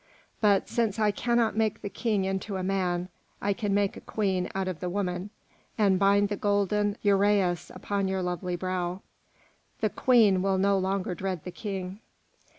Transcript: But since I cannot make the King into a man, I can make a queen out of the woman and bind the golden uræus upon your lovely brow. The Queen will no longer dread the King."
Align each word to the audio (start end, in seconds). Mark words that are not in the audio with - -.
But 0.39 0.67
since 0.67 0.97
I 0.97 1.11
cannot 1.11 1.55
make 1.55 1.83
the 1.83 1.87
King 1.87 2.25
into 2.25 2.55
a 2.55 2.63
man, 2.63 3.07
I 3.39 3.53
can 3.53 3.71
make 3.71 3.95
a 3.95 4.01
queen 4.01 4.49
out 4.55 4.67
of 4.67 4.79
the 4.79 4.89
woman 4.89 5.29
and 5.77 5.99
bind 5.99 6.29
the 6.29 6.35
golden 6.35 6.97
uræus 7.05 7.69
upon 7.75 8.07
your 8.07 8.23
lovely 8.23 8.55
brow. 8.55 9.01
The 9.81 9.91
Queen 9.91 10.41
will 10.41 10.57
no 10.57 10.75
longer 10.79 11.13
dread 11.13 11.43
the 11.43 11.51
King." 11.51 11.99